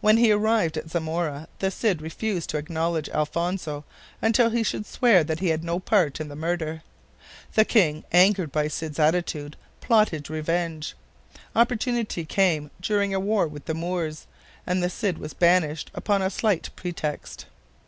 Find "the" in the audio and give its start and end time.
1.58-1.72, 6.28-6.36, 7.54-7.64, 8.62-8.70, 13.64-13.74, 14.84-14.88